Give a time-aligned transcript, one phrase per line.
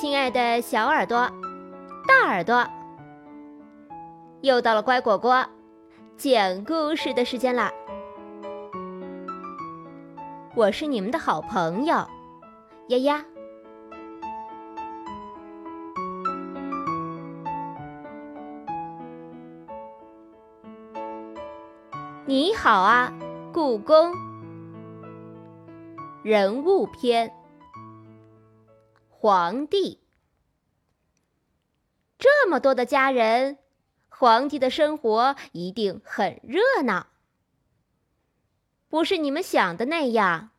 [0.00, 1.30] 亲爱的小耳朵、
[2.08, 2.66] 大耳朵，
[4.40, 5.46] 又到了乖果果
[6.16, 7.70] 讲故事的时间啦！
[10.54, 11.96] 我是你们的好朋友
[12.88, 13.22] 丫丫。
[22.24, 23.12] 你好啊，
[23.52, 24.14] 故宫。
[26.22, 27.30] 人物篇。
[29.22, 30.00] 皇帝，
[32.18, 33.58] 这么多的家人，
[34.08, 37.08] 皇帝的生活一定很热闹。
[38.88, 40.52] 不是你们想的那样，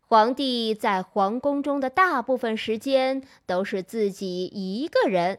[0.00, 5.38] 皇帝在皇宫中的大部分时间都是自己一个人，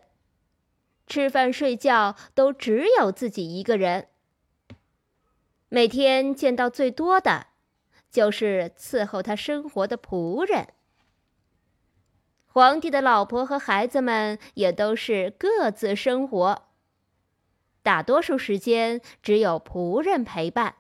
[1.06, 4.08] 吃饭睡觉都只有自己一个人。
[5.68, 7.48] 每天见到最多的，
[8.10, 10.70] 就是伺候他生活的仆人。
[12.56, 16.70] 皇帝的老婆和孩子们也都是各自生活，
[17.84, 20.76] 大多数时间只有仆人陪伴，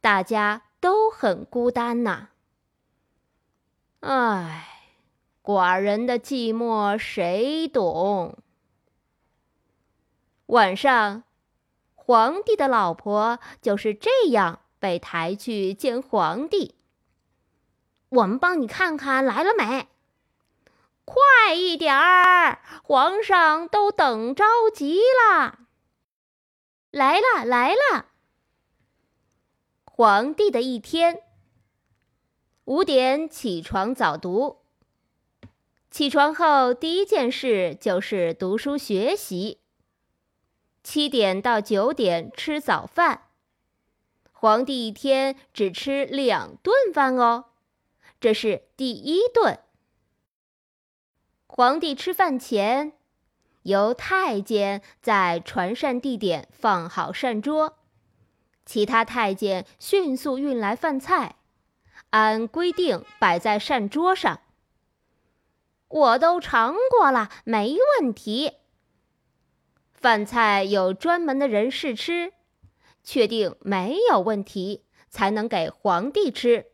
[0.00, 2.30] 大家都很孤单呐。
[4.00, 4.94] 唉，
[5.42, 8.38] 寡人的寂寞谁懂？
[10.46, 11.24] 晚上，
[11.94, 16.76] 皇帝的老婆就是这样被抬去见皇帝。
[18.08, 19.88] 我们帮你看看来了没？
[21.04, 25.60] 快一点儿，皇上都等着急了。
[26.90, 28.06] 来了，来了。
[29.84, 31.22] 皇帝的一天，
[32.64, 34.62] 五点起床早读。
[35.90, 39.60] 起床后第一件事就是读书学习。
[40.82, 43.28] 七点到九点吃早饭。
[44.32, 47.46] 皇帝一天只吃两顿饭哦，
[48.20, 49.58] 这是第一顿。
[51.54, 52.94] 皇帝吃饭前，
[53.64, 57.76] 由太监在传膳地点放好膳桌，
[58.64, 61.36] 其他太监迅速运来饭菜，
[62.08, 64.40] 按规定摆在膳桌上。
[65.88, 68.52] 我都尝过了，没问题。
[69.92, 72.32] 饭菜有专门的人试吃，
[73.04, 76.68] 确定没有问题，才能给皇帝吃。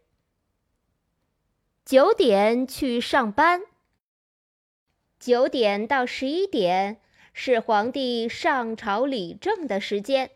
[1.84, 3.62] 九点去上班。
[5.18, 7.00] 九点到十一点
[7.32, 10.30] 是皇帝上朝理政的时间。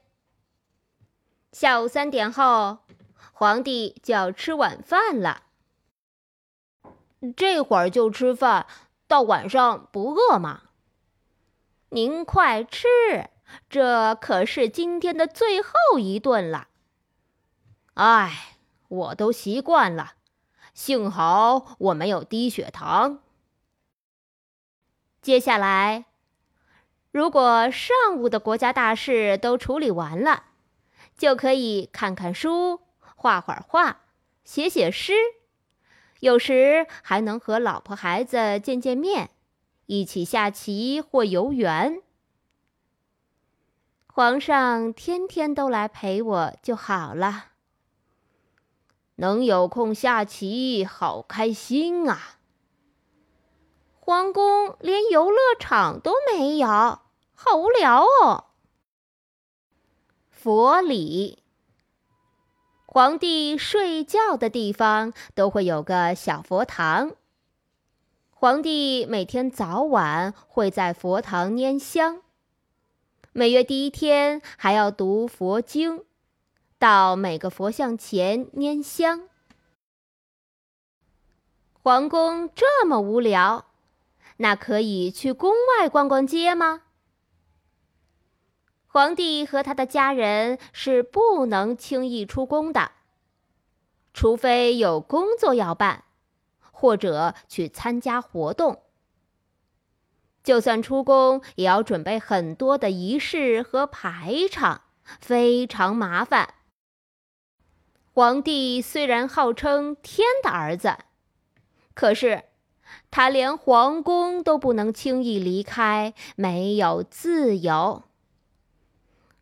[1.52, 2.78] 下午三点后，
[3.32, 5.44] 皇帝就要吃晚饭了。
[7.36, 8.66] 这会儿就吃饭，
[9.06, 10.62] 到晚上不饿吗？
[11.90, 12.88] 您快吃，
[13.68, 16.68] 这可是今天的最后一顿了。
[17.94, 18.56] 哎，
[18.88, 20.14] 我都习惯了，
[20.74, 23.20] 幸好我没有低血糖。
[25.22, 26.06] 接下来，
[27.12, 30.46] 如果上午的国家大事都处理完了，
[31.16, 32.80] 就可以看看书、
[33.14, 34.00] 画会儿画、
[34.44, 35.12] 写写诗，
[36.18, 39.30] 有时还能和老婆孩子见见面，
[39.86, 42.02] 一起下棋或游园。
[44.08, 47.44] 皇上天天都来陪我就好了，
[49.14, 52.38] 能有空下棋，好开心啊！
[54.04, 58.46] 皇宫连游乐场都没有，好无聊哦。
[60.28, 61.44] 佛里，
[62.84, 67.12] 皇帝睡觉的地方都会有个小佛堂。
[68.30, 72.22] 皇帝每天早晚会在佛堂拈香，
[73.30, 76.04] 每月第一天还要读佛经，
[76.76, 79.28] 到每个佛像前拈香。
[81.84, 83.66] 皇宫这么无聊。
[84.42, 86.82] 那可以去宫外逛逛街吗？
[88.88, 92.90] 皇帝和他的家人是不能轻易出宫的，
[94.12, 96.02] 除非有工作要办，
[96.72, 98.82] 或者去参加活动。
[100.42, 104.82] 就算出宫，也要准备很多的仪式和排场，
[105.20, 106.54] 非常麻烦。
[108.12, 110.98] 皇帝虽然号称天的儿子，
[111.94, 112.42] 可是。
[113.10, 118.02] 他连皇宫都不能轻易离开，没有自由。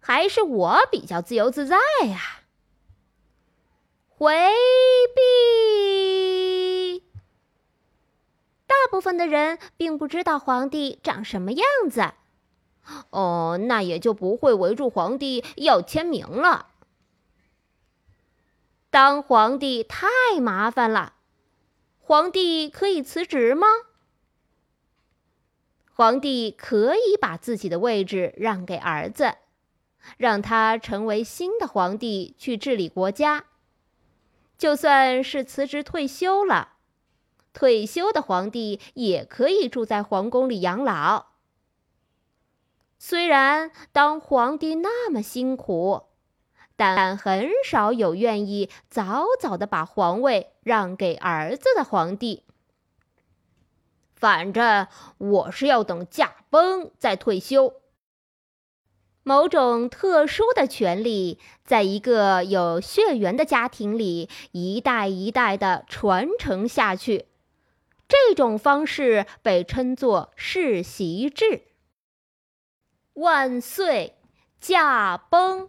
[0.01, 1.77] 还是我比较自由自在
[2.07, 2.41] 呀！
[4.09, 4.35] 回
[5.15, 7.05] 避。
[8.67, 12.13] 大部分的人并不知道皇帝长什么样子，
[13.11, 16.69] 哦，那也就不会围住皇帝要签名了。
[18.91, 20.09] 当皇帝太
[20.41, 21.15] 麻烦了。
[22.11, 23.69] 皇帝可以辞职吗？
[25.93, 29.37] 皇帝可以把自己的位置让给儿子，
[30.17, 33.45] 让他成为新的皇帝去治理国家。
[34.59, 36.79] 就算是辞职退休了，
[37.53, 41.27] 退休的皇帝也可以住在皇宫里养老。
[42.99, 46.07] 虽然当皇帝那么辛苦，
[46.81, 52.45] 但很少有愿意早早的把皇位让给儿子的皇帝。
[54.17, 54.89] 反正
[55.19, 57.75] 我是要等驾崩再退休。
[59.23, 67.27] 某种特殊的权利，在一个有血缘的家庭里，一代一代的传承下去。
[68.09, 71.65] 这种方式被称作世袭制。
[73.13, 74.17] 万岁，
[74.59, 75.69] 驾崩！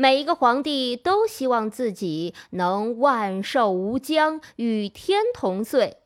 [0.00, 5.96] 每一个皇帝都希望自己能万寿无疆，与天同岁，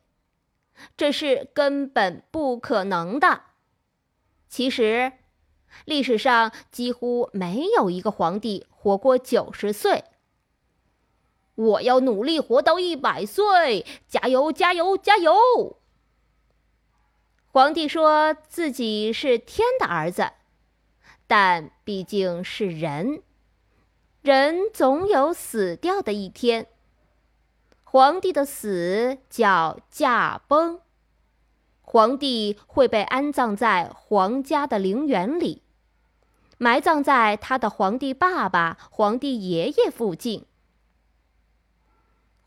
[0.96, 3.42] 这是根本不可能的。
[4.48, 5.12] 其实。
[5.84, 10.04] 历史上几乎没有一个皇帝活过九十岁。
[11.54, 15.78] 我要努力活到一百岁，加油，加油，加油！
[17.46, 20.32] 皇帝说自己是天的儿子，
[21.26, 23.22] 但毕竟是人，
[24.22, 26.69] 人总有死掉的一天。
[27.82, 30.80] 皇帝的死叫驾崩。
[31.80, 35.64] 皇帝会被安葬在皇家的陵园里，
[36.56, 40.46] 埋葬在他的皇帝爸爸、皇帝爷爷附近。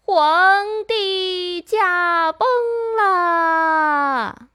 [0.01, 2.47] 皇帝驾崩
[2.97, 4.49] 啦！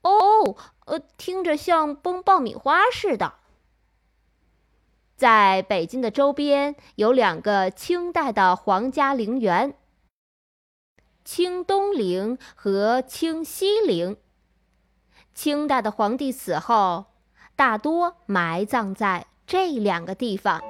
[0.00, 0.56] 哦，
[0.86, 3.34] 呃，听着像崩爆米花似的。
[5.18, 9.74] 在北京的周边有两个清代的皇家陵园。
[11.24, 14.16] 清东陵和清西陵。
[15.34, 17.06] 清代的皇帝死后，
[17.56, 20.62] 大多埋葬在这两个地方。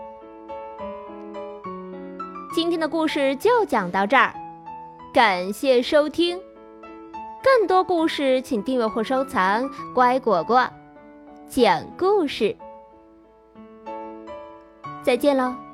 [2.54, 4.32] 今天的故事就讲到这儿，
[5.12, 6.40] 感谢收听。
[7.42, 10.66] 更多故事请订阅或收藏“乖果果
[11.50, 12.56] 讲故事”。
[15.08, 15.67] 再见了。